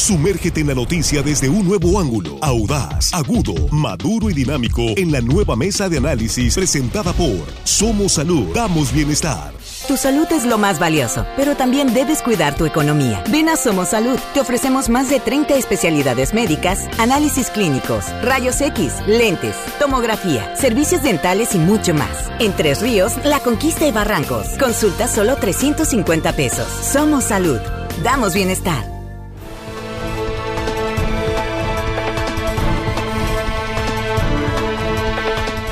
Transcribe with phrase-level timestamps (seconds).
[0.00, 5.20] Sumérgete en la noticia desde un nuevo ángulo, audaz, agudo, maduro y dinámico en la
[5.20, 9.52] nueva mesa de análisis presentada por Somos Salud, damos bienestar.
[9.86, 13.22] Tu salud es lo más valioso, pero también debes cuidar tu economía.
[13.30, 14.18] Ven a Somos Salud.
[14.32, 21.54] Te ofrecemos más de 30 especialidades médicas, análisis clínicos, rayos X, lentes, tomografía, servicios dentales
[21.54, 22.30] y mucho más.
[22.38, 24.46] En Tres Ríos, La Conquista y Barrancos.
[24.58, 26.66] Consulta solo 350 pesos.
[26.90, 27.60] Somos Salud.
[28.02, 28.99] Damos bienestar.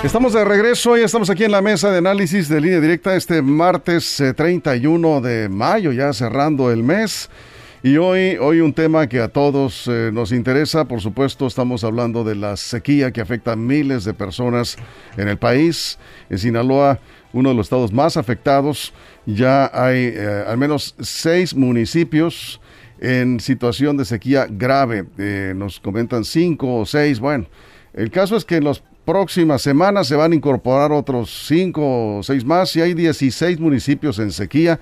[0.05, 3.43] Estamos de regreso y estamos aquí en la mesa de análisis de línea directa este
[3.43, 7.29] martes 31 eh, de mayo, ya cerrando el mes.
[7.83, 12.23] Y hoy, hoy un tema que a todos eh, nos interesa, por supuesto, estamos hablando
[12.23, 14.77] de la sequía que afecta a miles de personas
[15.16, 15.98] en el país.
[16.30, 17.01] En Sinaloa,
[17.33, 18.95] uno de los estados más afectados,
[19.27, 22.61] ya hay eh, al menos seis municipios
[23.01, 25.06] en situación de sequía grave.
[25.56, 27.47] nos comentan cinco o seis, bueno.
[27.95, 32.23] El caso es que en los próximas semanas se van a incorporar otros cinco o
[32.23, 34.81] seis más y hay 16 municipios en sequía.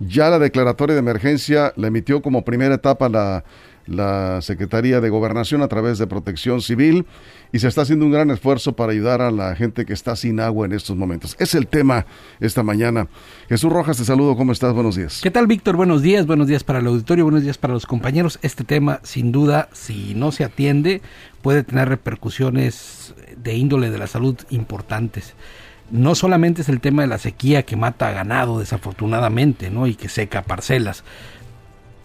[0.00, 3.44] Ya la declaratoria de emergencia la emitió como primera etapa la,
[3.88, 7.06] la Secretaría de Gobernación a través de Protección Civil
[7.52, 10.40] y se está haciendo un gran esfuerzo para ayudar a la gente que está sin
[10.40, 11.36] agua en estos momentos.
[11.38, 12.06] Es el tema
[12.40, 13.08] esta mañana.
[13.48, 14.74] Jesús Rojas, te saludo, ¿cómo estás?
[14.74, 15.20] Buenos días.
[15.22, 15.76] ¿Qué tal, Víctor?
[15.76, 18.38] Buenos días, buenos días para el auditorio, buenos días para los compañeros.
[18.42, 21.00] Este tema, sin duda, si no se atiende,
[21.42, 25.34] puede tener repercusiones de índole de la salud importantes
[25.90, 29.86] no solamente es el tema de la sequía que mata a ganado desafortunadamente, ¿no?
[29.86, 31.04] y que seca parcelas,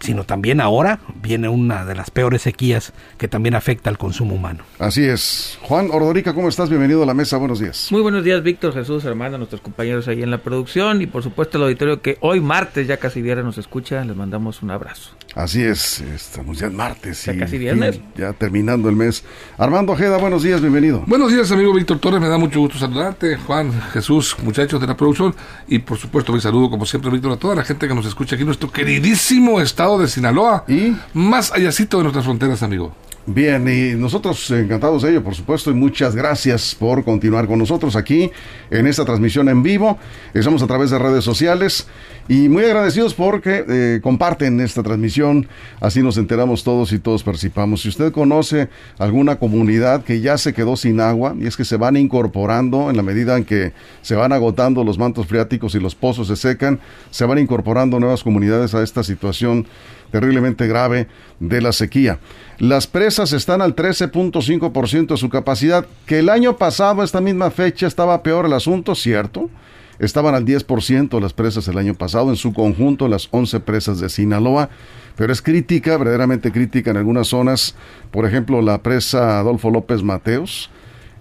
[0.04, 4.66] sino también ahora viene una de las peores sequías que también afecta al consumo humano.
[4.78, 5.58] Así es.
[5.62, 6.68] Juan Ordorica, ¿cómo estás?
[6.70, 7.88] Bienvenido a la mesa, buenos días.
[7.90, 11.58] Muy buenos días, Víctor, Jesús, hermano, nuestros compañeros ahí en la producción y por supuesto
[11.58, 15.12] el auditorio que hoy martes, ya casi viernes, nos escucha, les mandamos un abrazo.
[15.36, 17.24] Así es, estamos ya en martes.
[17.24, 18.02] Ya casi viernes.
[18.18, 19.24] ya terminando el mes.
[19.58, 21.06] Armando Ojeda, buenos días, bienvenido.
[21.08, 24.97] Buenos días, amigo Víctor Torres, me da mucho gusto saludarte, Juan, Jesús, muchachos de la
[24.97, 25.34] producción
[25.66, 28.36] y por supuesto mi saludo, como siempre, Víctor, a toda la gente que nos escucha
[28.36, 32.94] aquí en nuestro queridísimo estado de Sinaloa y más allácito de nuestras fronteras, amigo.
[33.25, 37.95] Bien, y nosotros encantados de ello, por supuesto, y muchas gracias por continuar con nosotros
[37.95, 38.29] aquí
[38.69, 39.97] en esta transmisión en vivo.
[40.34, 41.88] Estamos a través de redes sociales
[42.28, 45.47] y muy agradecidos porque eh, comparten esta transmisión,
[45.79, 47.83] así nos enteramos todos y todos participamos.
[47.83, 48.67] Si usted conoce
[49.00, 52.97] alguna comunidad que ya se quedó sin agua, y es que se van incorporando en
[52.97, 56.81] la medida en que se van agotando los mantos freáticos y los pozos se secan,
[57.09, 59.66] se van incorporando nuevas comunidades a esta situación
[60.13, 61.07] terriblemente grave
[61.40, 62.19] de la sequía.
[62.59, 67.88] Las presas están al 13.5% de su capacidad, que el año pasado esta misma fecha
[67.88, 69.50] estaba peor el asunto, ¿cierto?
[69.97, 74.07] Estaban al 10% las presas el año pasado, en su conjunto las 11 presas de
[74.07, 74.69] Sinaloa,
[75.16, 77.74] pero es crítica, verdaderamente crítica en algunas zonas.
[78.12, 80.69] Por ejemplo, la presa Adolfo López Mateos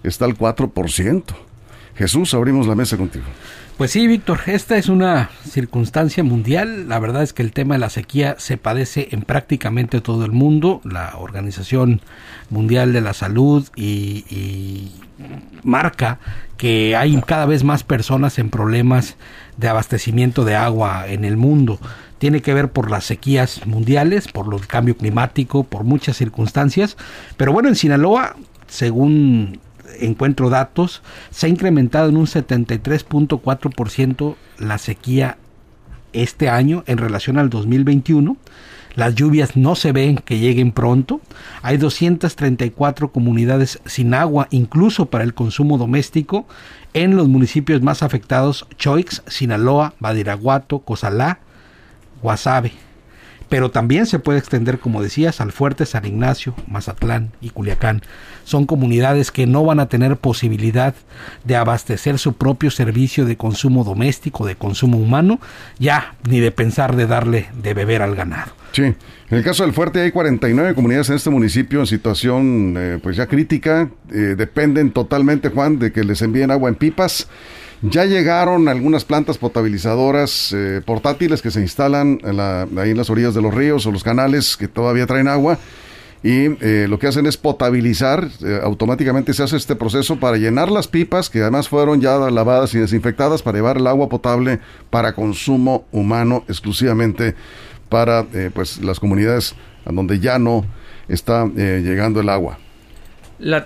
[0.03, 1.23] está al 4%.
[1.95, 3.25] Jesús, abrimos la mesa contigo.
[3.77, 6.87] Pues sí, Víctor, esta es una circunstancia mundial.
[6.87, 10.31] La verdad es que el tema de la sequía se padece en prácticamente todo el
[10.31, 10.79] mundo.
[10.83, 12.01] La Organización
[12.51, 14.91] Mundial de la Salud y,
[15.63, 16.19] marca
[16.57, 19.15] que hay cada vez más personas en problemas
[19.57, 21.79] de abastecimiento de agua en el mundo.
[22.19, 26.95] Tiene que ver por las sequías mundiales, por el cambio climático, por muchas circunstancias.
[27.37, 28.35] Pero bueno, en Sinaloa,
[28.67, 29.59] según
[29.99, 35.37] encuentro datos, se ha incrementado en un 73.4% la sequía
[36.13, 38.37] este año en relación al 2021.
[38.95, 41.19] Las lluvias no se ven que lleguen pronto.
[41.63, 46.45] Hay 234 comunidades sin agua, incluso para el consumo doméstico,
[46.93, 51.39] en los municipios más afectados, Choix, Sinaloa, Badiraguato, Cozalá,
[52.21, 52.71] Guasave
[53.53, 58.01] pero también se puede extender, como decías, al Fuerte San Ignacio, Mazatlán y Culiacán.
[58.45, 60.95] Son comunidades que no van a tener posibilidad
[61.43, 65.39] de abastecer su propio servicio de consumo doméstico, de consumo humano,
[65.77, 68.53] ya ni de pensar de darle de beber al ganado.
[68.71, 68.95] Sí, en
[69.29, 73.27] el caso del Fuerte hay 49 comunidades en este municipio en situación eh, pues ya
[73.27, 77.27] crítica, eh, dependen totalmente, Juan, de que les envíen agua en pipas.
[77.83, 82.17] Ya llegaron algunas plantas potabilizadoras eh, portátiles que se instalan
[82.77, 85.59] ahí en las orillas de los ríos o los canales que todavía traen agua
[86.23, 90.71] y eh, lo que hacen es potabilizar, eh, automáticamente se hace este proceso para llenar
[90.71, 95.11] las pipas que además fueron ya lavadas y desinfectadas para llevar el agua potable para
[95.11, 97.35] consumo humano exclusivamente
[97.89, 100.65] para pues las comunidades donde ya no
[101.09, 102.59] está llegando el agua.
[103.39, 103.65] La,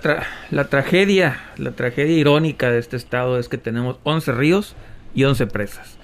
[0.50, 4.74] la tragedia, la tragedia irónica de este estado es que tenemos 11 ríos
[5.14, 5.98] y 11 presas.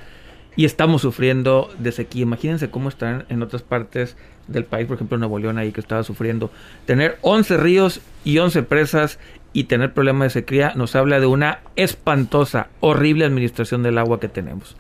[0.57, 2.23] Y estamos sufriendo de sequía.
[2.23, 4.17] Imagínense cómo están en otras partes
[4.47, 6.51] del país, por ejemplo Nuevo León ahí que estaba sufriendo.
[6.87, 9.19] Tener 11 ríos y 11 presas
[9.53, 14.29] y tener problemas de sequía nos habla de una espantosa, horrible administración del agua que
[14.29, 14.77] tenemos.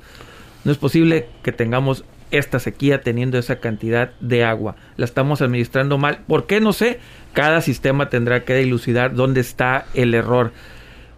[0.65, 2.05] No es posible que tengamos
[2.39, 4.77] esta sequía teniendo esa cantidad de agua.
[4.97, 6.21] La estamos administrando mal.
[6.27, 6.61] ¿Por qué?
[6.61, 6.99] No sé.
[7.33, 10.53] Cada sistema tendrá que dilucidar dónde está el error.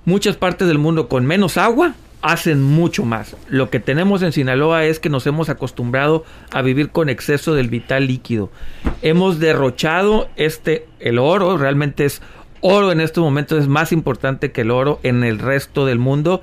[0.04, 3.36] Muchas partes del mundo con menos agua hacen mucho más.
[3.48, 7.68] Lo que tenemos en Sinaloa es que nos hemos acostumbrado a vivir con exceso del
[7.68, 8.50] vital líquido.
[9.02, 12.22] Hemos derrochado este el oro, realmente es
[12.60, 16.40] oro en estos momentos es más importante que el oro en el resto del mundo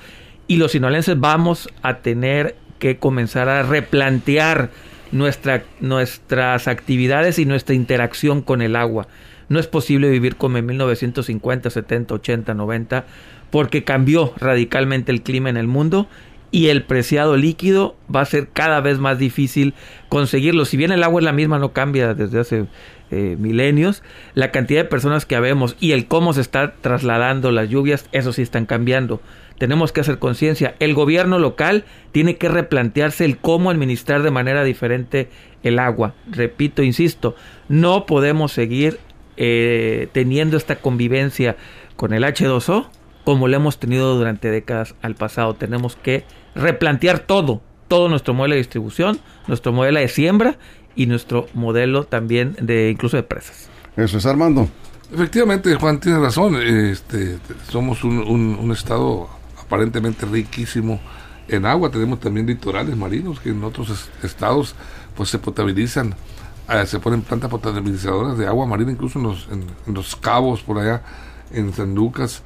[0.48, 4.70] y los sinolenses vamos a tener que comenzar a replantear
[5.14, 9.08] nuestra, nuestras actividades y nuestra interacción con el agua.
[9.48, 13.06] No es posible vivir como en 1950, 70, 80, 90
[13.52, 16.10] porque cambió radicalmente el clima en el mundo
[16.52, 19.74] y el preciado líquido va a ser cada vez más difícil
[20.10, 20.66] conseguirlo.
[20.66, 22.66] Si bien el agua es la misma, no cambia desde hace
[23.12, 24.04] eh, milenios,
[24.34, 28.34] la cantidad de personas que habemos y el cómo se está trasladando las lluvias, eso
[28.34, 29.22] sí están cambiando.
[29.58, 30.76] Tenemos que hacer conciencia.
[30.80, 35.30] El gobierno local tiene que replantearse el cómo administrar de manera diferente
[35.64, 36.14] el agua.
[36.30, 37.36] Repito, insisto,
[37.70, 39.00] no podemos seguir
[39.38, 41.56] eh, teniendo esta convivencia
[41.96, 42.88] con el H2O
[43.24, 45.54] como lo hemos tenido durante décadas al pasado.
[45.54, 46.26] Tenemos que
[46.56, 50.58] replantear todo, todo nuestro modelo de distribución, nuestro modelo de siembra
[50.96, 53.70] y nuestro modelo también de incluso de presas.
[53.96, 54.68] Eso es Armando.
[55.14, 56.56] Efectivamente, Juan tiene razón.
[56.62, 57.38] Este,
[57.70, 59.30] somos un, un, estado
[59.74, 61.00] aparentemente riquísimo
[61.48, 61.90] en agua.
[61.90, 64.76] Tenemos también litorales marinos que en otros estados
[65.16, 66.16] pues se potabilizan.
[66.70, 70.78] Eh, se ponen plantas potabilizadoras de agua marina, incluso en los, en los cabos por
[70.78, 71.02] allá,
[71.52, 72.44] en San Lucas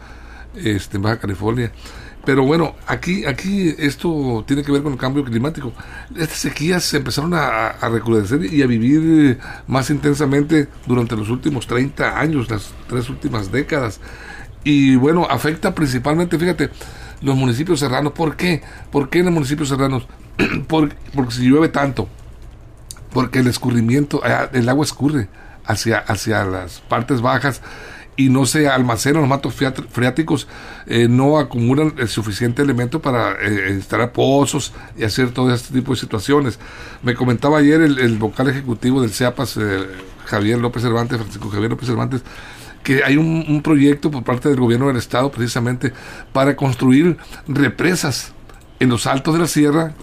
[0.56, 1.71] este, en Baja California.
[2.25, 5.71] Pero bueno, aquí, aquí esto tiene que ver con el cambio climático.
[6.15, 9.38] Estas sequías se empezaron a, a recrudecer y a vivir
[9.68, 14.00] más intensamente durante los últimos 30 años, las tres últimas décadas.
[14.63, 16.69] Y bueno, afecta principalmente, fíjate,
[17.22, 18.14] los municipios serranos.
[18.14, 18.62] ¿Por qué?
[18.92, 20.08] ¿Por qué en los municipios serranos?
[20.68, 22.08] porque, porque si llueve tanto,
[23.12, 25.30] porque el escurrimiento, ah, el agua escurre
[25.66, 27.62] hacia, hacia las partes bajas
[28.18, 30.48] y no se almacenan los matos freáticos,
[30.88, 35.94] eh, no acumulan el suficiente elemento para eh, instalar pozos y hacer todo este tipo
[35.94, 36.60] de situaciones.
[37.04, 39.88] Me comentaba ayer el, vocal ejecutivo del CEAPAS, eh,
[40.25, 42.24] Javier López Cervantes, Francisco Javier López Cervantes,
[42.88, 45.92] que hay un, proyecto por parte del gobierno del estado precisamente
[46.31, 48.31] para construir represas
[48.80, 49.94] en los altos de la sierra,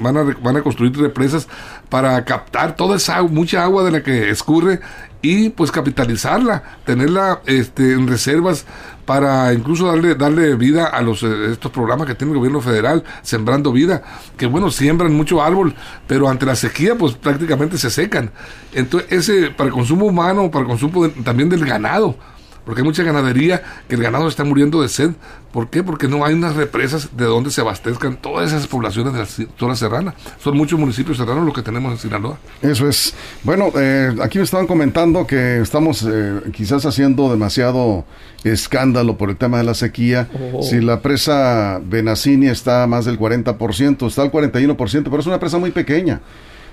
[0.00, 1.46] van a, van a construir represas
[1.88, 4.80] para captar toda esa mucha agua de la que escurre
[5.20, 8.66] y pues capitalizarla, tenerla este, en reservas
[9.04, 13.04] para incluso darle darle vida a los eh, estos programas que tiene el gobierno federal,
[13.22, 14.02] sembrando vida,
[14.36, 15.76] que bueno, siembran mucho árbol,
[16.08, 18.32] pero ante la sequía pues prácticamente se secan.
[18.72, 22.16] Entonces, ese para el consumo humano, para el consumo también del ganado,
[22.64, 25.10] porque hay mucha ganadería que el ganado está muriendo de sed.
[25.52, 25.82] ¿Por qué?
[25.82, 29.76] Porque no hay unas represas de donde se abastezcan todas esas poblaciones de la zona
[29.76, 30.14] serrana.
[30.42, 32.38] Son muchos municipios serranos los que tenemos en Sinaloa.
[32.62, 33.14] Eso es.
[33.42, 38.04] Bueno, eh, aquí me estaban comentando que estamos eh, quizás haciendo demasiado
[38.44, 40.28] escándalo por el tema de la sequía.
[40.54, 40.62] Oh.
[40.62, 45.58] Si la presa Benacini está más del 40%, está al 41%, pero es una presa
[45.58, 46.20] muy pequeña.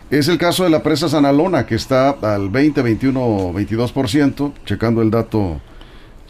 [0.09, 5.12] Es el caso de la presa Sanalona, que está al 20, 21, 22%, checando el
[5.12, 5.62] dato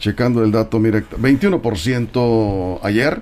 [0.00, 3.20] checando el dato, mire, 21% ayer.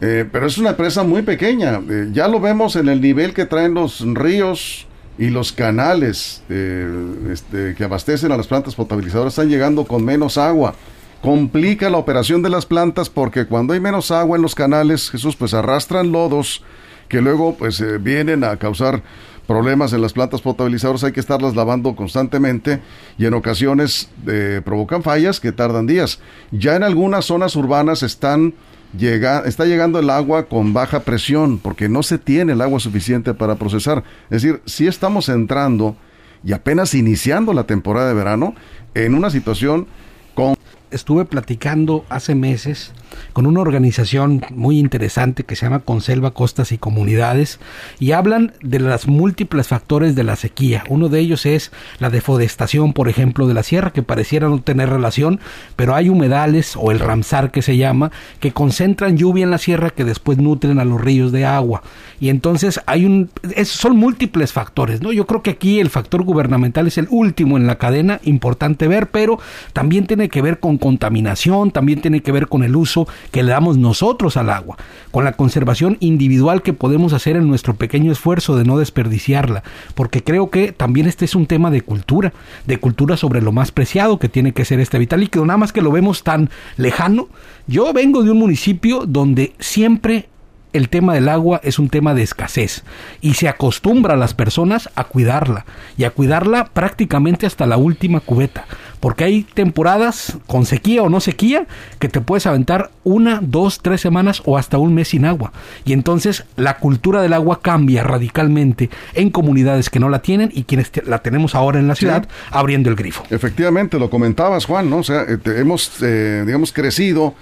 [0.00, 1.80] Eh, pero es una empresa muy pequeña.
[1.90, 4.86] Eh, ya lo vemos en el nivel que traen los ríos
[5.18, 6.88] y los canales eh,
[7.32, 9.32] este, que abastecen a las plantas potabilizadoras.
[9.32, 10.74] Están llegando con menos agua.
[11.20, 15.34] Complica la operación de las plantas porque cuando hay menos agua en los canales, Jesús,
[15.34, 16.62] pues arrastran lodos
[17.08, 19.02] que luego pues vienen a causar
[19.48, 22.82] problemas en las plantas potabilizadoras, hay que estarlas lavando constantemente
[23.16, 26.20] y en ocasiones eh, provocan fallas que tardan días.
[26.52, 28.52] Ya en algunas zonas urbanas están
[28.96, 33.32] llega, está llegando el agua con baja presión porque no se tiene el agua suficiente
[33.32, 34.04] para procesar.
[34.28, 35.96] Es decir, si estamos entrando
[36.44, 38.54] y apenas iniciando la temporada de verano
[38.94, 39.86] en una situación
[40.34, 40.56] con...
[40.90, 42.92] Estuve platicando hace meses
[43.32, 47.58] con una organización muy interesante que se llama Conselva Costas y Comunidades
[47.98, 50.84] y hablan de los múltiples factores de la sequía.
[50.88, 54.88] Uno de ellos es la deforestación, por ejemplo, de la sierra, que pareciera no tener
[54.88, 55.40] relación,
[55.76, 59.90] pero hay humedales o el ramsar que se llama, que concentran lluvia en la sierra
[59.90, 61.82] que después nutren a los ríos de agua.
[62.20, 63.30] Y entonces hay un...
[63.64, 65.12] son múltiples factores, ¿no?
[65.12, 69.10] Yo creo que aquí el factor gubernamental es el último en la cadena, importante ver,
[69.10, 69.38] pero
[69.72, 73.44] también tiene que ver con con contaminación, también tiene que ver con el uso que
[73.44, 74.76] le damos nosotros al agua,
[75.12, 79.62] con la conservación individual que podemos hacer en nuestro pequeño esfuerzo de no desperdiciarla,
[79.94, 82.32] porque creo que también este es un tema de cultura,
[82.66, 85.72] de cultura sobre lo más preciado que tiene que ser este vital líquido, nada más
[85.72, 87.28] que lo vemos tan lejano.
[87.68, 90.28] Yo vengo de un municipio donde siempre
[90.72, 92.84] el tema del agua es un tema de escasez
[93.20, 95.64] y se acostumbra a las personas a cuidarla
[95.96, 98.66] y a cuidarla prácticamente hasta la última cubeta.
[99.00, 101.66] Porque hay temporadas con sequía o no sequía
[102.00, 105.52] que te puedes aventar una, dos, tres semanas o hasta un mes sin agua.
[105.84, 110.64] Y entonces la cultura del agua cambia radicalmente en comunidades que no la tienen y
[110.64, 113.22] quienes la tenemos ahora en la ciudad abriendo el grifo.
[113.30, 114.98] Efectivamente, lo comentabas Juan, ¿no?
[114.98, 117.34] O sea, eh, hemos, eh, digamos, crecido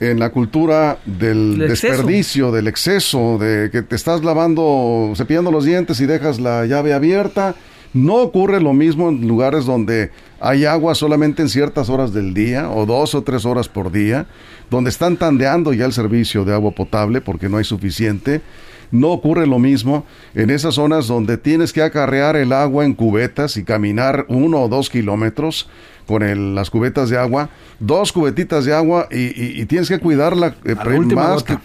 [0.00, 6.00] en la cultura del desperdicio, del exceso, de que te estás lavando, cepillando los dientes
[6.00, 7.54] y dejas la llave abierta.
[7.94, 12.70] No ocurre lo mismo en lugares donde hay agua solamente en ciertas horas del día
[12.70, 14.26] o dos o tres horas por día,
[14.70, 18.42] donde están tandeando ya el servicio de agua potable porque no hay suficiente.
[18.90, 23.56] No ocurre lo mismo en esas zonas donde tienes que acarrear el agua en cubetas
[23.56, 25.68] y caminar uno o dos kilómetros
[26.06, 27.50] con las cubetas de agua,
[27.80, 30.76] dos cubetitas de agua y, tienes que cuidarla eh,
[31.14, 31.58] más, que,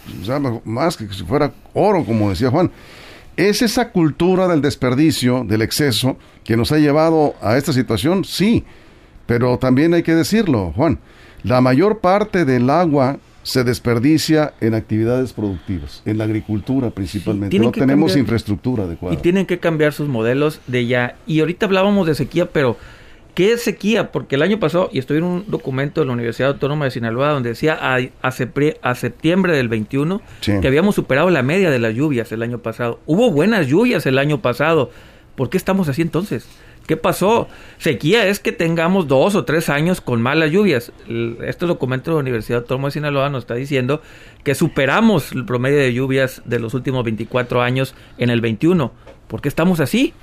[0.66, 2.72] más que si fuera oro, como decía Juan.
[3.38, 8.26] ¿Es esa cultura del desperdicio, del exceso, que nos ha llevado a esta situación?
[8.26, 8.66] Sí,
[9.26, 11.00] pero también hay que decirlo, Juan,
[11.44, 17.58] la mayor parte del agua se desperdicia en actividades productivas, en la agricultura principalmente.
[17.58, 19.16] no tenemos infraestructura adecuada.
[19.16, 21.16] Y tienen que cambiar sus modelos de ya.
[21.26, 22.78] Y ahorita hablábamos de sequía, pero
[23.34, 24.12] ¿Qué es sequía?
[24.12, 27.30] Porque el año pasado, y estoy en un documento de la Universidad Autónoma de Sinaloa
[27.30, 32.32] donde decía a, a, septiembre del 21 que habíamos superado la media de las lluvias
[32.34, 33.00] el año pasado.
[33.06, 34.92] Hubo buenas lluvias el año pasado.
[35.36, 36.46] ¿Por qué estamos así entonces?
[36.88, 37.48] ¿Qué pasó?
[37.78, 40.92] Sequía es que tengamos dos o tres años con malas lluvias.
[41.46, 44.02] Este documento de la Universidad Autónoma de Sinaloa nos está diciendo
[44.44, 48.92] que superamos el promedio de lluvias de los últimos 24 años en el 21.
[49.28, 50.14] ¿Por qué estamos así?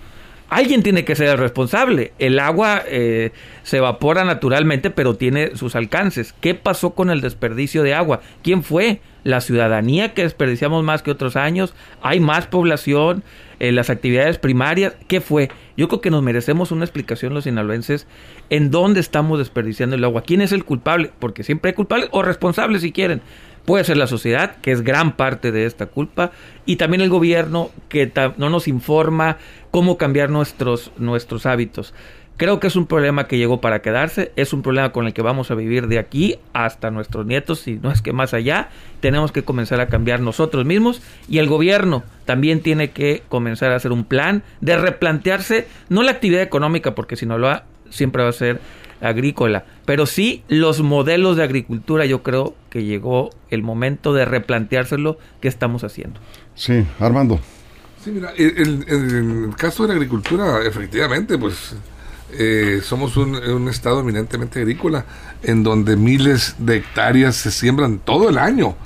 [0.49, 2.12] Alguien tiene que ser el responsable.
[2.19, 6.35] El agua eh, se evapora naturalmente, pero tiene sus alcances.
[6.40, 8.21] ¿Qué pasó con el desperdicio de agua?
[8.43, 9.00] ¿Quién fue?
[9.25, 11.75] La ciudadanía que desperdiciamos más que otros años.
[12.02, 13.23] Hay más población.
[13.61, 14.95] en las actividades primarias.
[15.09, 15.50] ¿Qué fue?
[15.76, 18.07] Yo creo que nos merecemos una explicación los sinaloenses
[18.50, 20.23] en dónde estamos desperdiciando el agua.
[20.23, 21.11] ¿Quién es el culpable?
[21.19, 23.21] Porque siempre hay culpables o responsables si quieren.
[23.69, 26.31] Puede ser la sociedad, que es gran parte de esta culpa,
[26.64, 29.37] y también el gobierno, que no nos informa
[29.71, 31.95] cómo cambiar nuestros, nuestros hábitos.
[32.39, 35.23] Creo que es un problema que llegó para quedarse, es un problema con el que
[35.23, 38.69] vamos a vivir de aquí hasta nuestros nietos, si no es que más allá.
[39.01, 43.77] Tenemos que comenzar a cambiar nosotros mismos y el gobierno también tiene que comenzar a
[43.77, 48.23] hacer un plan de replantearse, no la actividad económica, porque si no lo ha, siempre
[48.23, 48.61] va a ser
[49.01, 55.19] agrícola, pero sí los modelos de agricultura, yo creo que llegó el momento de replanteárselo
[55.41, 56.21] qué estamos haciendo.
[56.55, 57.41] Sí, Armando.
[58.02, 61.75] Sí, mira, en el, caso de la agricultura, efectivamente, pues
[62.33, 65.05] eh, somos un, estado eminentemente agrícola,
[65.43, 68.76] en donde miles de hectáreas se siembran todo el año.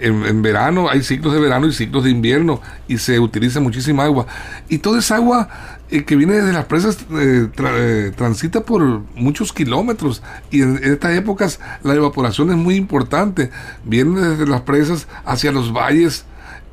[0.00, 4.04] En, en, verano hay ciclos de verano y ciclos de invierno y se utiliza muchísima
[4.04, 4.26] agua.
[4.68, 5.48] Y toda esa agua
[5.90, 8.82] eh, que viene desde las presas eh, eh, transita por
[9.14, 13.50] muchos kilómetros y en, estas épocas la evaporación es muy importante.
[13.84, 16.24] Viene desde las presas hacia los valles,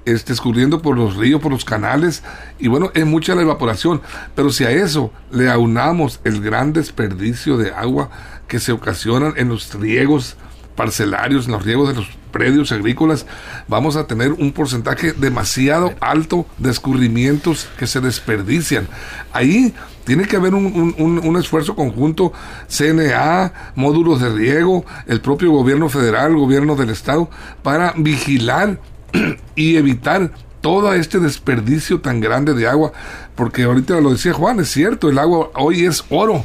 [0.05, 2.23] este, escurriendo por los ríos, por los canales,
[2.59, 4.01] y bueno, es mucha la evaporación,
[4.35, 8.09] pero si a eso le aunamos el gran desperdicio de agua
[8.47, 10.35] que se ocasionan en los riegos
[10.75, 13.25] parcelarios, en los riegos de los predios agrícolas,
[13.67, 18.87] vamos a tener un porcentaje demasiado alto de escurrimientos que se desperdician.
[19.33, 19.73] Ahí
[20.05, 22.33] tiene que haber un, un, esfuerzo conjunto,
[22.67, 27.29] CNA, módulos de riego, el propio gobierno federal, gobierno del estado,
[27.61, 28.79] para vigilar
[29.55, 32.91] y evitar todo este desperdicio tan grande de agua,
[33.35, 36.43] porque ahorita lo decía Juan, es cierto, el agua hoy es oro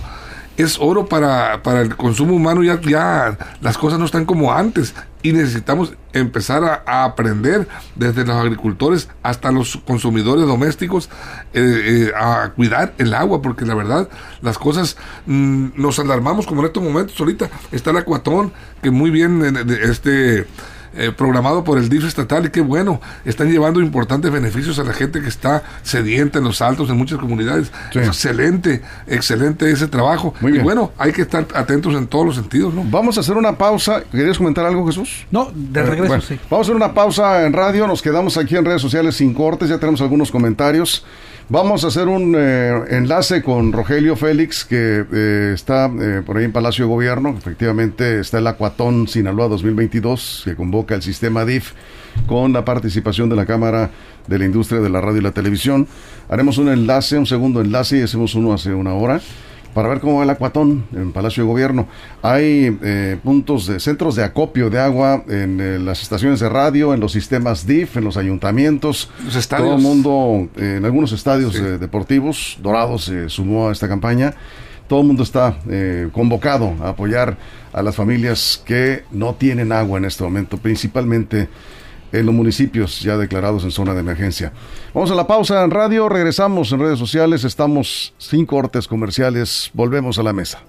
[0.57, 4.95] es oro para, para el consumo humano, ya, ya las cosas no están como antes
[5.23, 11.11] y necesitamos empezar a, aprender desde los agricultores hasta los consumidores domésticos
[11.53, 14.09] eh, eh, a cuidar el agua, porque la verdad
[14.41, 14.97] las cosas
[15.27, 19.43] mm, nos alarmamos como en estos momentos ahorita está el acuatón que muy bien
[19.83, 20.47] este
[20.97, 24.93] eh, programado por el DIF estatal y qué bueno, están llevando importantes beneficios a la
[24.93, 27.71] gente que está sedienta en los altos en muchas comunidades.
[27.95, 30.35] Excelente, excelente ese trabajo.
[30.43, 32.75] y bueno, hay que estar atentos en todos los sentidos.
[32.75, 32.85] ¿no?
[32.85, 34.03] Vamos a hacer una pausa.
[34.11, 35.27] ¿Querías comentar algo, Jesús?
[35.31, 36.39] No, de regreso, sí.
[36.51, 39.69] Vamos a hacer una pausa en radio, nos quedamos aquí en redes sociales sin cortes,
[39.69, 41.05] ya tenemos algunos comentarios.
[41.49, 46.45] Vamos a hacer un eh, enlace con Rogelio Félix, que eh, está eh, por ahí
[46.45, 47.37] en Palacio de Gobierno.
[47.39, 51.71] Efectivamente, está el Acuatón Sinaloa 2022, que convoca el sistema DIF
[52.27, 53.93] con la participación de la Cámara
[54.27, 55.87] de la Industria de la Radio y la Televisión.
[56.29, 59.21] Haremos un enlace, un segundo enlace, y hacemos uno hace una hora
[59.77, 61.87] para ver cómo va el acuatón en Palacio de Gobierno.
[62.23, 66.95] Hay eh, puntos de centros de acopio de agua en eh, las estaciones de radio,
[66.95, 69.11] en los sistemas DIF, en los ayuntamientos.
[69.23, 69.69] Los estadios.
[69.69, 74.33] Todo el mundo, eh, en algunos estadios deportivos, Dorados se sumó a esta campaña.
[74.89, 75.59] Todo el mundo está
[76.13, 77.37] convocado a apoyar
[77.75, 81.49] a las familias que no tienen agua en este momento, principalmente
[82.19, 84.53] en los municipios ya declarados en zona de emergencia.
[84.95, 90.19] Vamos a la pausa en radio, regresamos en redes sociales, estamos sin cortes comerciales, volvemos
[90.19, 90.61] a la mesa.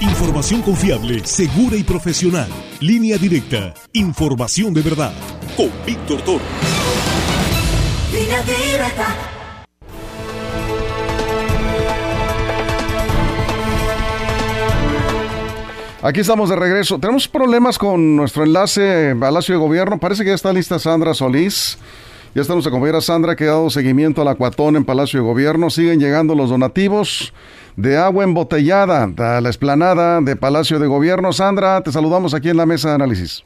[0.00, 2.48] Información confiable, segura y profesional.
[2.80, 3.74] Línea directa.
[3.92, 5.12] Información de verdad.
[5.56, 6.44] Con Víctor Toro.
[8.12, 9.33] Línea directa.
[16.06, 16.98] Aquí estamos de regreso.
[16.98, 19.98] Tenemos problemas con nuestro enlace en Palacio de Gobierno.
[19.98, 21.78] Parece que ya está lista Sandra Solís.
[22.34, 25.70] Ya está nuestra compañera Sandra que ha dado seguimiento al acuatón en Palacio de Gobierno.
[25.70, 27.32] Siguen llegando los donativos
[27.76, 31.32] de agua embotellada a la esplanada de Palacio de Gobierno.
[31.32, 33.42] Sandra, te saludamos aquí en la mesa de análisis.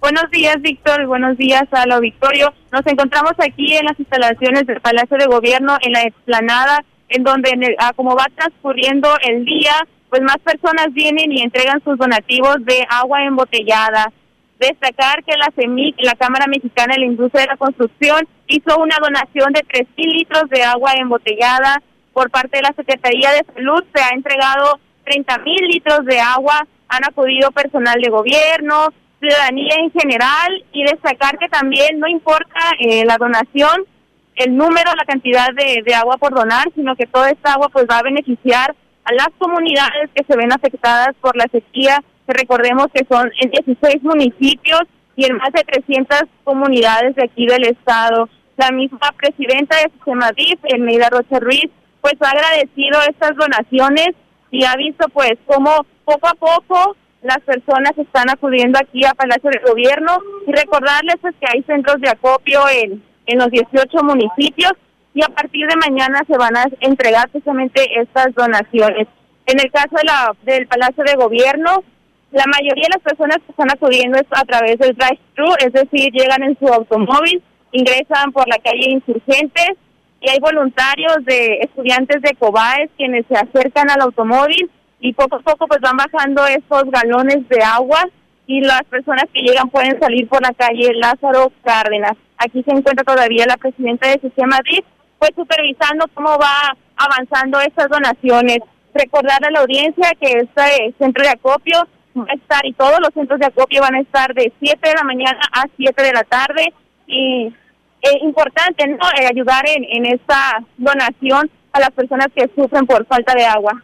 [0.00, 1.08] Buenos días, Víctor.
[1.08, 2.54] Buenos días a lo Victorio.
[2.70, 7.50] Nos encontramos aquí en las instalaciones del Palacio de Gobierno, en la explanada, en donde,
[7.96, 9.74] como va transcurriendo el día,
[10.12, 14.12] pues más personas vienen y entregan sus donativos de agua embotellada.
[14.58, 18.98] Destacar que la CEMIC, la Cámara Mexicana de la Industria de la Construcción, hizo una
[19.00, 21.82] donación de 3.000 litros de agua embotellada.
[22.12, 26.66] Por parte de la Secretaría de Salud se ha entregado 30.000 litros de agua.
[26.88, 28.88] Han acudido personal de gobierno,
[29.18, 33.86] ciudadanía en general y destacar que también no importa eh, la donación,
[34.34, 37.86] el número, la cantidad de, de agua por donar, sino que toda esta agua pues
[37.90, 43.04] va a beneficiar a las comunidades que se ven afectadas por la sequía, recordemos que
[43.10, 44.82] son en 16 municipios
[45.16, 48.28] y en más de 300 comunidades de aquí del estado.
[48.56, 54.10] La misma presidenta de SEMADIF, Elmeida Rocha Ruiz, pues ha agradecido estas donaciones
[54.50, 59.50] y ha visto pues cómo poco a poco las personas están acudiendo aquí a Palacio
[59.50, 64.72] del Gobierno y recordarles pues, que hay centros de acopio en, en los 18 municipios
[65.14, 69.08] y a partir de mañana se van a entregar precisamente estas donaciones.
[69.46, 71.82] En el caso de del Palacio de Gobierno,
[72.30, 76.12] la mayoría de las personas que están acudiendo es a través del drive-thru, es decir,
[76.12, 79.76] llegan en su automóvil, ingresan por la calle Insurgentes
[80.20, 84.70] y hay voluntarios de estudiantes de COBAES quienes se acercan al automóvil
[85.00, 88.08] y poco a poco pues van bajando estos galones de agua
[88.46, 92.12] y las personas que llegan pueden salir por la calle Lázaro Cárdenas.
[92.38, 94.84] Aquí se encuentra todavía la presidenta de Sistema DIF
[95.22, 98.58] pues supervisando cómo va avanzando estas donaciones.
[98.92, 101.78] Recordar a la audiencia que este centro de acopio
[102.16, 104.94] va a estar y todos los centros de acopio van a estar de 7 de
[104.94, 106.74] la mañana a 7 de la tarde
[107.06, 107.54] y
[108.02, 108.96] es importante ¿no?
[109.20, 113.80] Eh, ayudar en, en esta donación a las personas que sufren por falta de agua.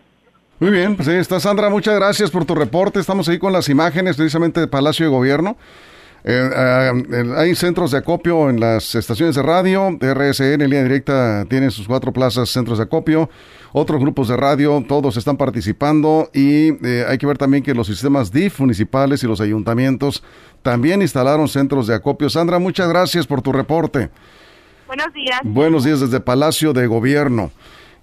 [0.59, 2.98] Muy bien, pues ahí está Sandra, muchas gracias por tu reporte.
[2.98, 5.57] Estamos ahí con las imágenes precisamente del Palacio de Gobierno.
[6.31, 9.97] Eh, eh, hay centros de acopio en las estaciones de radio.
[9.99, 13.31] RSN, línea directa, tiene sus cuatro plazas, centros de acopio.
[13.73, 16.29] Otros grupos de radio, todos están participando.
[16.35, 20.23] Y eh, hay que ver también que los sistemas DIF municipales y los ayuntamientos
[20.62, 22.29] también instalaron centros de acopio.
[22.29, 24.11] Sandra, muchas gracias por tu reporte.
[24.87, 25.41] Buenos días.
[25.45, 27.53] Buenos días desde Palacio de Gobierno.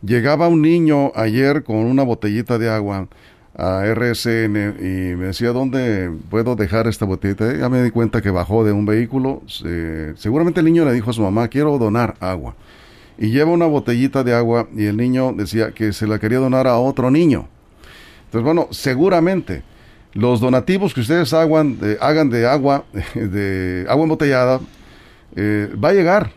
[0.02, 3.08] Llegaba un niño ayer con una botellita de agua
[3.58, 7.56] a RSN y me decía, ¿dónde puedo dejar esta botellita?
[7.56, 9.42] Ya me di cuenta que bajó de un vehículo.
[10.16, 12.56] seguramente el niño le dijo a su mamá, quiero donar agua.
[13.18, 16.68] Y lleva una botellita de agua y el niño decía que se la quería donar
[16.68, 17.48] a otro niño.
[18.26, 19.64] Entonces, bueno, seguramente
[20.14, 22.84] los donativos que ustedes hagan de, agua,
[23.16, 24.60] de agua embotellada,
[25.36, 26.32] eh, va a llegar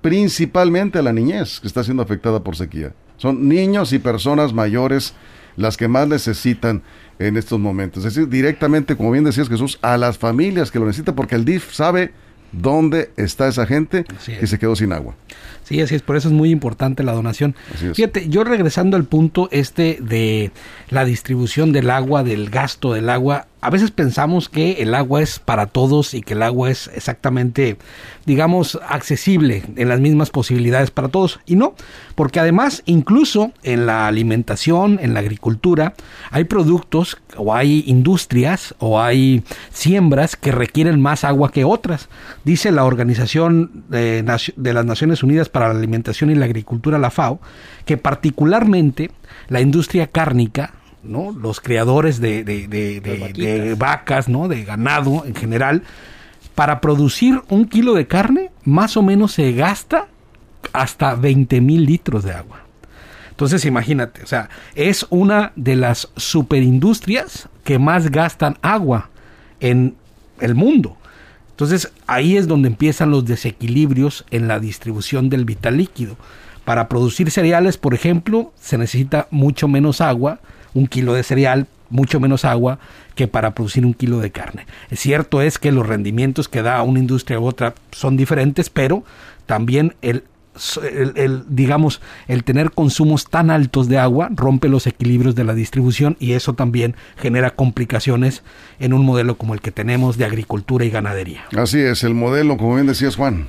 [0.00, 2.92] principalmente a la niñez que está siendo afectada por sequía.
[3.16, 5.14] Son niños y personas mayores
[5.58, 6.82] las que más necesitan
[7.18, 8.04] en estos momentos.
[8.04, 11.44] Es decir, directamente, como bien decías Jesús, a las familias que lo necesitan, porque el
[11.44, 12.12] DIF sabe
[12.52, 15.16] dónde está esa gente que se quedó sin agua.
[15.68, 17.54] Sí, así es, por eso es muy importante la donación.
[17.92, 20.50] Fíjate, yo regresando al punto este de
[20.88, 25.40] la distribución del agua, del gasto del agua, a veces pensamos que el agua es
[25.40, 27.76] para todos y que el agua es exactamente,
[28.24, 31.40] digamos, accesible en las mismas posibilidades para todos.
[31.44, 31.74] Y no,
[32.14, 35.94] porque además, incluso en la alimentación, en la agricultura,
[36.30, 42.08] hay productos o hay industrias o hay siembras que requieren más agua que otras.
[42.44, 44.24] Dice la Organización de,
[44.56, 47.40] de las Naciones Unidas para la Alimentación y la Agricultura, la FAO,
[47.84, 49.10] que particularmente
[49.48, 51.32] la industria cárnica ¿no?
[51.32, 54.48] Los criadores de, de, vacas, ¿no?
[54.48, 55.82] De ganado en general.
[56.54, 60.08] Para producir un kilo de carne, más o menos se gasta
[60.72, 62.60] hasta 20 mil litros de agua.
[63.30, 69.10] Entonces imagínate, o sea, es una de las superindustrias que más gastan agua
[69.60, 69.94] en
[70.40, 70.96] el mundo.
[71.58, 76.16] Entonces ahí es donde empiezan los desequilibrios en la distribución del vital líquido.
[76.64, 80.38] Para producir cereales, por ejemplo, se necesita mucho menos agua
[80.72, 82.78] un kilo de cereal, mucho menos agua
[83.16, 84.66] que para producir un kilo de carne.
[84.88, 89.02] Es cierto es que los rendimientos que da una industria u otra son diferentes, pero
[89.46, 90.22] también el,
[90.82, 96.16] el, digamos el tener consumos tan altos de agua rompe los equilibrios de la distribución
[96.18, 98.42] y eso también genera complicaciones
[98.78, 101.44] en un modelo como el que tenemos de agricultura y ganadería.
[101.56, 103.48] Así es, el modelo, como bien decías Juan.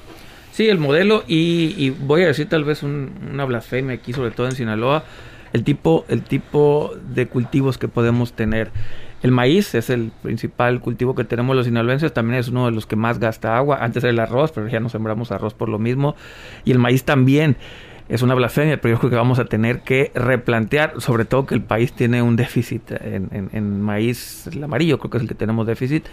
[0.52, 4.56] Sí, el modelo y, voy a decir tal vez una blasfemia aquí, sobre todo en
[4.56, 5.06] Sinaloa
[5.54, 8.72] el tipo, el tipo de cultivos que podemos tener.
[9.22, 12.86] El maíz es el principal cultivo que tenemos los sinaloenses, también es uno de los
[12.86, 13.80] que más gasta agua.
[13.82, 16.16] Antes era el arroz, pero ya no sembramos arroz por lo mismo.
[16.64, 17.58] Y el maíz también
[18.08, 21.56] es una blasfemia, pero yo creo que vamos a tener que replantear, sobre todo que
[21.56, 25.30] el país tiene un déficit en, en, en maíz, el amarillo creo que es el
[25.30, 26.06] que tenemos déficit.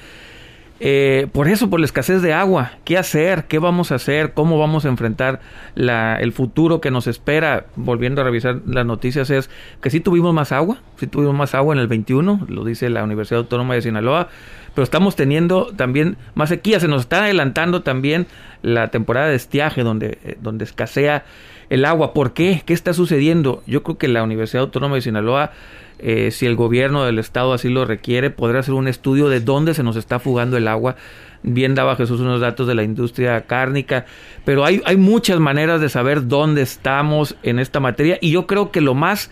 [0.78, 3.44] Eh, por eso, por la escasez de agua, ¿qué hacer?
[3.44, 4.34] ¿Qué vamos a hacer?
[4.34, 5.40] ¿Cómo vamos a enfrentar
[5.74, 7.66] la, el futuro que nos espera?
[7.76, 9.48] Volviendo a revisar las noticias, es
[9.80, 13.04] que sí tuvimos más agua, sí tuvimos más agua en el 21, lo dice la
[13.04, 14.28] Universidad Autónoma de Sinaloa,
[14.74, 18.26] pero estamos teniendo también más sequía, se nos está adelantando también
[18.60, 21.24] la temporada de estiaje donde, eh, donde escasea
[21.70, 22.12] el agua.
[22.12, 22.62] ¿Por qué?
[22.66, 23.62] ¿Qué está sucediendo?
[23.66, 25.52] Yo creo que la Universidad Autónoma de Sinaloa
[25.98, 29.74] eh, si el gobierno del estado así lo requiere, podrá hacer un estudio de dónde
[29.74, 30.96] se nos está fugando el agua.
[31.42, 34.04] Bien daba Jesús unos datos de la industria cárnica,
[34.44, 38.70] pero hay, hay muchas maneras de saber dónde estamos en esta materia y yo creo
[38.70, 39.30] que lo más,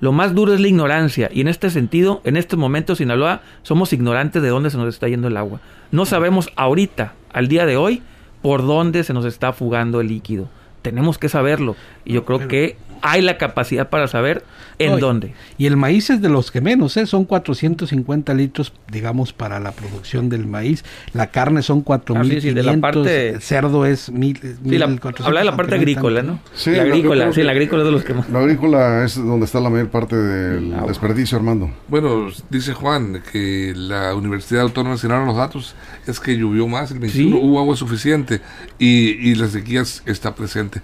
[0.00, 3.92] lo más duro es la ignorancia y en este sentido, en este momento Sinaloa somos
[3.92, 5.60] ignorantes de dónde se nos está yendo el agua.
[5.90, 8.02] No sabemos ahorita, al día de hoy,
[8.42, 10.48] por dónde se nos está fugando el líquido.
[10.82, 11.74] Tenemos que saberlo
[12.04, 14.44] y yo creo que hay la capacidad para saber
[14.78, 15.34] en dónde.
[15.58, 17.06] Y el maíz es de los que menos, ¿eh?
[17.06, 20.84] son 450 litros, digamos, para la producción del maíz.
[21.12, 25.24] La carne son 4.500, el cerdo es 1.400.
[25.24, 26.40] habla de la parte agrícola, ¿no?
[26.54, 28.28] Sí, la agrícola, sí, la agrícola es de los que más.
[28.28, 31.70] La agrícola es donde está la mayor parte del ah, desperdicio, Armando.
[31.88, 35.74] Bueno, dice Juan que la Universidad Autónoma de Sinaloa los datos
[36.06, 38.40] es que llovió más el 21, hubo agua suficiente
[38.78, 40.80] y, y la sequía está presente.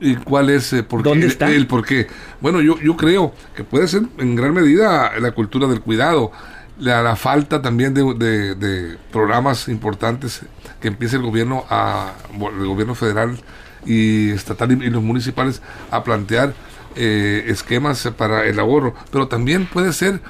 [0.00, 1.50] ¿Y cuál es eh, por ¿Dónde está?
[1.50, 2.06] el por qué?
[2.40, 6.32] Bueno, yo, yo creo que puede ser en gran medida la cultura del cuidado,
[6.78, 10.42] la, la falta también de, de, programas importantes
[10.80, 13.38] que empiece el gobierno, a, el gobierno federal
[13.86, 16.52] y estatal y, los municipales a plantear
[16.96, 20.20] eh, esquemas para el ahorro, pero también puede ser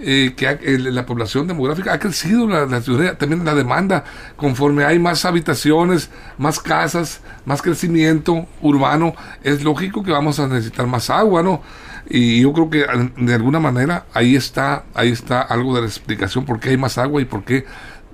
[0.00, 4.02] eh, que la población demográfica ha crecido, la, ciudad, también la demanda,
[4.34, 10.88] conforme hay más habitaciones, más casas, más crecimiento urbano, es lógico que vamos a necesitar
[10.88, 11.62] más agua, ¿no?
[12.10, 12.84] Y yo creo que
[13.16, 16.98] de alguna manera ahí está, ahí está algo de la explicación por qué hay más
[16.98, 17.64] agua y por qué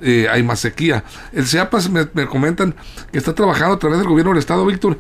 [0.03, 1.03] eh, hay más sequía.
[1.33, 2.75] El CEAPAS me, comentan
[3.11, 4.99] que está trabajando a través del gobierno del estado, Víctor.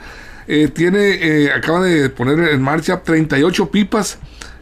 [0.48, 4.18] Eh, tiene, acaba de poner en marcha 38 pipas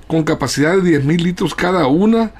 [0.08, 2.32] con capacidad de 10 mil litros cada una,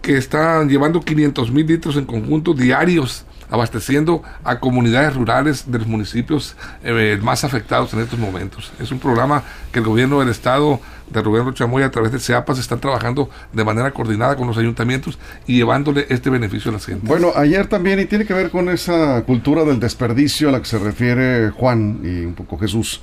[0.00, 5.86] que están llevando 500 mil litros en conjunto diarios, abasteciendo a comunidades rurales de los
[5.86, 8.72] municipios eh, más afectados en estos momentos.
[8.80, 12.58] Es un programa que el gobierno del estado de Rubén Chamoy a través de CEAPAS
[12.58, 17.06] están trabajando de manera coordinada con los ayuntamientos y llevándole este beneficio a la gente.
[17.06, 20.66] Bueno, ayer también, y tiene que ver con esa cultura del desperdicio a la que
[20.66, 23.02] se refiere Juan y un poco Jesús.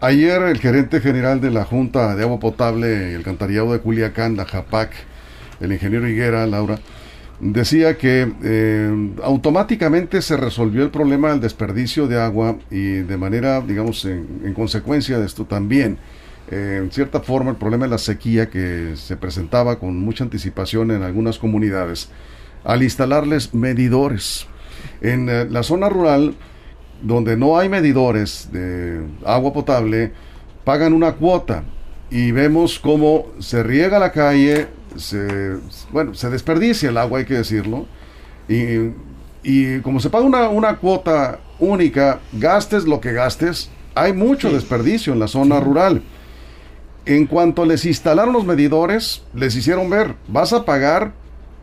[0.00, 4.44] Ayer el gerente general de la Junta de Agua Potable el Cantariado de Culiacán, la
[4.44, 4.90] JAPAC,
[5.60, 6.78] el ingeniero Higuera, Laura,
[7.40, 13.62] decía que eh, automáticamente se resolvió el problema del desperdicio de agua y de manera,
[13.62, 15.96] digamos, en, consecuencia de esto también,
[16.50, 20.90] eh, en cierta forma, el problema de la sequía que se presentaba con mucha anticipación
[20.90, 22.10] en algunas comunidades,
[22.64, 24.46] al instalarles medidores.
[25.00, 26.34] En eh, la zona rural,
[27.02, 30.12] donde no hay medidores de agua potable,
[30.64, 31.64] pagan una cuota
[32.10, 35.56] y vemos cómo se riega la calle, se,
[35.92, 37.86] bueno, se desperdicia el agua, hay que decirlo,
[38.48, 38.92] y,
[39.42, 45.12] y como se paga una, una, cuota única, gastes lo que gastes, hay mucho desperdicio
[45.12, 46.02] en la zona rural.
[47.06, 51.12] En cuanto les instalaron los medidores, les hicieron ver, vas a pagar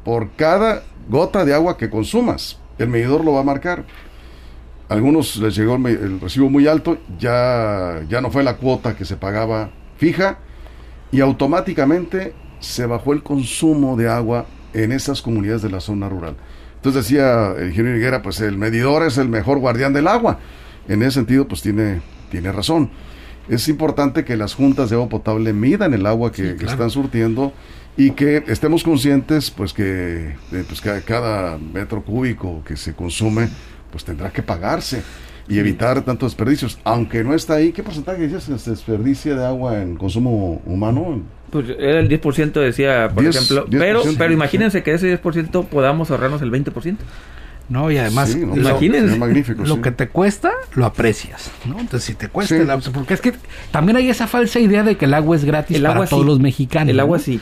[0.04, 2.58] por cada gota de agua que consumas.
[2.78, 3.86] El medidor lo va a marcar.
[4.94, 9.16] Algunos les llegó el, recibo muy alto, ya, ya no fue la cuota que se
[9.16, 10.38] pagaba fija
[11.12, 16.36] y automáticamente se bajó el consumo de agua en esas comunidades de la zona rural.
[16.76, 20.40] Entonces decía el ingeniero Higuera, pues el medidor es el mejor guardián del agua.
[20.88, 22.90] En ese sentido, pues tiene, tiene razón.
[23.50, 27.52] Es importante que las juntas de agua potable midan el agua que, que están surtiendo
[27.98, 33.50] y que estemos conscientes pues que, eh, pues cada metro cúbico que se consume
[33.94, 35.04] pues tendrá que pagarse
[35.48, 36.80] y evitar tantos desperdicios.
[36.84, 41.22] Aunque no está ahí, ¿qué porcentaje dices que se desperdicia de agua en consumo humano?
[41.52, 43.68] Pues era el 10% decía, por ejemplo.
[43.70, 46.98] pero, pero imagínense que ese 10% podamos ahorrarnos el 20%.
[47.70, 51.80] No, y además, imagínense, lo que te cuesta, lo aprecias, ¿no?
[51.80, 53.34] Entonces, si te cuesta, el agua, porque es que
[53.72, 56.40] también hay esa falsa idea de que el agua es gratis el para todos los
[56.40, 56.90] mexicanos.
[56.90, 57.40] El agua sí.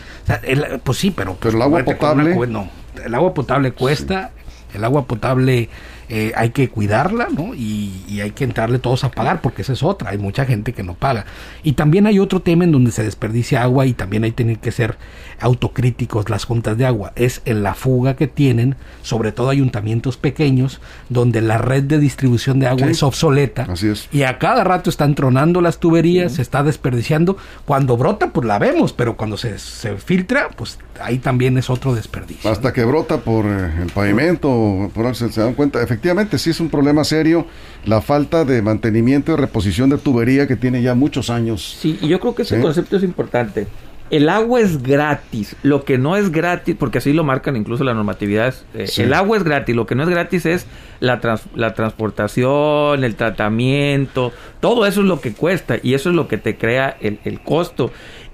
[0.84, 1.38] pues sí, pero...
[1.40, 2.36] Pero el agua potable...
[2.48, 2.70] no,
[3.04, 4.32] el agua potable cuesta,
[4.76, 5.70] el agua potable
[6.14, 7.56] eh, hay que cuidarla, ¿no?
[7.56, 10.74] Y, y, hay que entrarle todos a pagar, porque esa es otra, hay mucha gente
[10.74, 11.26] que no paga.
[11.64, 14.72] Y también hay otro tema en donde se desperdicia agua y también hay que que
[14.74, 14.98] ser
[15.40, 20.82] autocríticos las juntas de agua, es en la fuga que tienen, sobre todo ayuntamientos pequeños,
[21.10, 23.64] donde la red de distribución de agua es obsoleta.
[23.64, 24.08] Así es.
[24.12, 27.38] Y a cada rato están tronando las tuberías, se está desperdiciando.
[27.66, 31.96] Cuando brota, pues la vemos, pero cuando se, se filtra, pues ahí también es otro
[31.96, 32.50] desperdicio.
[32.50, 35.82] Hasta que brota por eh, el pavimento, por se, se dan cuenta.
[35.82, 36.01] Efectivamente,
[36.38, 37.46] sí es un problema serio
[37.86, 41.78] la falta de mantenimiento y reposición de tubería que tiene ya muchos años.
[41.80, 43.68] Sí, y yo creo que ese concepto es importante.
[44.12, 47.96] El agua es gratis, lo que no es gratis, porque así lo marcan incluso las
[47.96, 50.68] normatividades, eh, el agua es gratis, lo que no es gratis es
[51.00, 51.22] la,
[51.56, 56.38] la transportación, el tratamiento, todo eso es lo que cuesta y eso es lo que
[56.38, 57.92] te crea el, el costo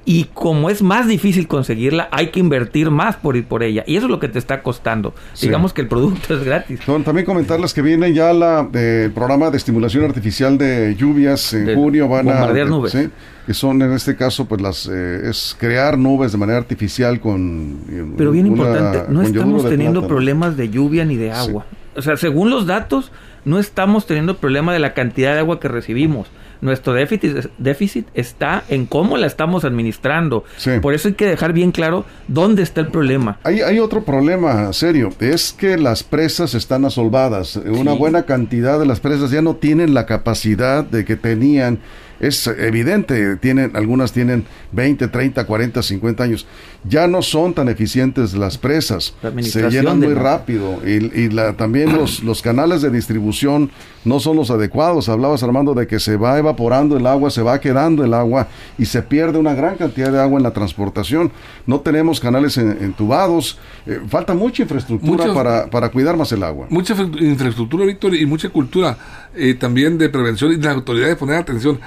[0.09, 3.83] y como es más difícil conseguirla, hay que invertir más por ir por ella.
[3.85, 5.13] Y eso es lo que te está costando.
[5.41, 6.79] Digamos que el producto es gratis.
[7.03, 12.07] también comentarles que viene ya la, el programa de estimulación artificial de lluvias en junio.
[12.07, 12.97] Van a nubes.
[13.45, 17.81] que son en este caso pues las eh, es crear nubes de manera artificial con
[17.89, 21.65] eh, pero bien importante no estamos teniendo problemas de lluvia ni de agua
[21.95, 23.11] o sea según los datos
[23.45, 26.27] no estamos teniendo problema de la cantidad de agua que recibimos
[26.61, 30.43] nuestro déficit, déficit está en cómo la estamos administrando.
[30.81, 33.39] Por eso hay que dejar bien claro dónde está el problema.
[33.43, 37.55] Hay, hay otro problema serio, es que las presas están asolvadas.
[37.57, 41.79] Una buena cantidad de las presas ya no tienen la capacidad de que tenían
[42.19, 46.47] es evidente, tienen, algunas tienen 20, 30, 40, 50 años.
[46.83, 52.23] Ya no son tan eficientes las presas, se llenan muy rápido y, la, también los,
[52.23, 53.71] los canales de distribución
[54.05, 55.09] no son los adecuados.
[55.09, 58.85] Hablabas, Armando, de que se va evaporando el agua, se va quedando el agua y
[58.85, 61.31] se pierde una gran cantidad de agua en la transportación.
[61.65, 66.67] No tenemos canales entubados, eh, falta mucha infraestructura para, para cuidar más el agua.
[66.69, 68.97] Mucha infraestructura, Víctor, y mucha cultura
[69.35, 71.79] eh, también de prevención y de la autoridad de poner atención.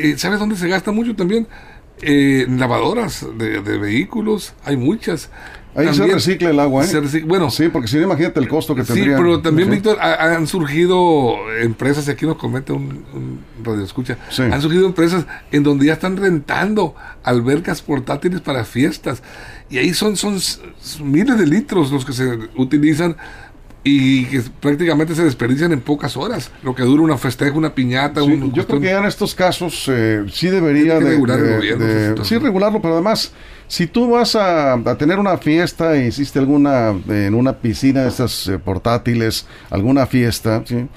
[0.00, 1.46] Eh, ¿Sabes dónde se gasta mucho también?
[2.02, 5.30] Eh, lavadoras de, vehículos, hay muchas.
[5.74, 7.24] Ahí se recicla el agua, ¿eh?
[7.24, 9.16] bueno, sí, porque si no, imagínate el costo que tendría.
[9.16, 13.04] Sí, pero también, Víctor, han surgido empresas, y aquí nos comenta un,
[13.62, 19.22] radio escucha, han surgido empresas en donde ya están rentando albercas portátiles para fiestas.
[19.68, 20.40] Y ahí son, son
[21.04, 23.16] miles de litros los que se utilizan
[23.82, 28.20] y que prácticamente se desperdician en pocas horas, lo que dura una festeja, una piñata.
[28.20, 31.40] yo creo que ya en estos casos eh, sí debería de, regular
[32.22, 33.32] sí regularlo, pero además
[33.68, 38.48] si tú vas a, tener una fiesta e hiciste alguna en una piscina de esas
[38.48, 40.88] eh, portátiles, alguna fiesta, ¿sí?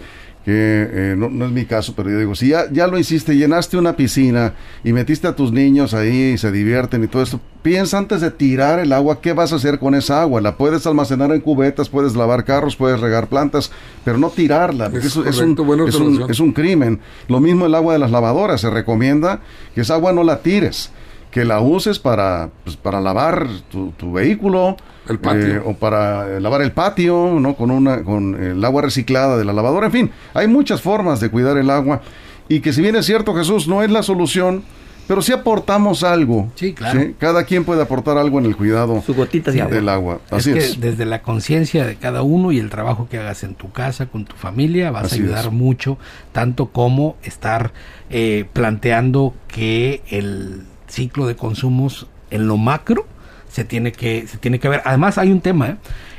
[0.46, 0.52] Que
[0.92, 3.96] eh, no, es mi caso, pero yo digo, si ya, ya lo hiciste, llenaste una
[3.96, 8.20] piscina y metiste a tus niños ahí y se divierten y todo esto, piensa antes
[8.20, 10.42] de tirar el agua, ¿qué vas a hacer con esa agua?
[10.42, 13.72] La puedes almacenar en cubetas, puedes lavar carros, puedes regar plantas,
[14.04, 17.00] pero no tirarla, porque es, eso es, un, es, un, crimen.
[17.30, 19.40] Lo mismo el agua de las lavadoras, se recomienda
[19.74, 20.92] que esa agua no la tires
[21.32, 24.78] que la uses para, pues, para lavar tu, tu vehículo,
[25.10, 25.48] el patio.
[25.56, 27.56] Eh, o para lavar el patio, ¿no?
[27.56, 29.88] Con, una, con el agua reciclada de la lavadora.
[29.88, 32.02] En fin, hay muchas formas de cuidar el agua.
[32.50, 34.64] Y que si bien es cierto, Jesús, no es la solución,
[35.08, 36.50] pero sí aportamos algo.
[36.56, 37.02] Sí, claro.
[37.20, 39.74] Cada quien puede aportar algo en el cuidado Su gotita de agua.
[39.76, 40.20] del agua.
[40.30, 40.80] Así es que es.
[40.80, 44.24] desde la conciencia de cada uno y el trabajo que hagas en tu casa, con
[44.26, 45.52] tu familia, vas Así a ayudar es.
[45.52, 45.98] mucho,
[46.32, 47.74] tanto como estar
[48.10, 53.06] eh, planteando que el ciclo de consumos en lo macro
[53.54, 54.82] se tiene que, se tiene que ver.
[54.84, 55.76] Además hay un tema, ¿eh?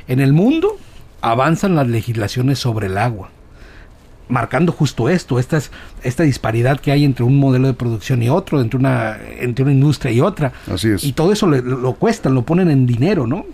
[0.07, 0.77] en el mundo
[1.21, 3.29] avanzan las legislaciones sobre el agua
[4.27, 5.61] marcando justo esto, esta,
[6.01, 9.71] esta disparidad que hay entre un modelo de producción y otro, entre una, entre una
[9.73, 10.51] industria y otra.
[10.71, 11.03] Así es.
[11.03, 13.45] Y todo eso le- lo, cuestan, lo ponen en dinero, ¿no?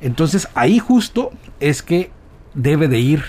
[0.00, 2.10] Entonces ahí justo es que
[2.54, 3.22] debe de ir,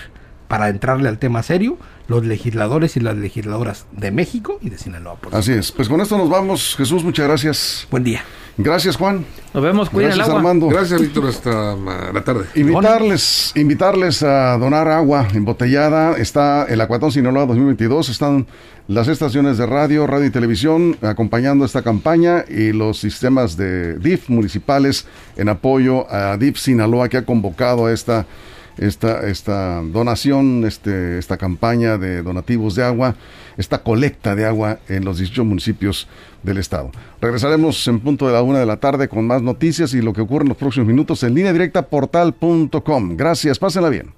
[0.48, 5.16] para entrarle al tema serio, los legisladores y las legisladoras de México y de Sinaloa.
[5.16, 5.72] por Así es.
[5.72, 6.74] Pues con esto nos vamos.
[6.74, 7.86] Jesús, muchas gracias.
[7.90, 8.22] Buen día.
[8.60, 9.24] Gracias, Juan.
[9.54, 10.40] Nos vemos, cuiden el Gracias, agua.
[10.40, 10.66] Armando.
[10.66, 11.26] Gracias, Víctor.
[11.28, 11.76] Hasta
[12.12, 12.46] la tarde.
[12.56, 16.16] Invitarles, invitarles a donar agua embotellada.
[16.18, 18.08] Está el Acuatón Sinaloa 2022.
[18.08, 18.48] Están
[18.88, 24.28] las estaciones de radio, radio y televisión acompañando esta campaña y los sistemas de DIF
[24.28, 28.26] municipales en apoyo a DIF Sinaloa que ha convocado a esta,
[28.78, 33.16] esta, esta donación, este, esta campaña de donativos de agua,
[33.56, 36.08] esta colecta de agua en los 18 municipios
[36.42, 36.90] del estado.
[37.20, 40.20] Regresaremos en punto de la una de la tarde con más noticias y lo que
[40.20, 43.16] ocurre en los próximos minutos en línea directa portal.com.
[43.16, 44.17] Gracias, pásenla bien.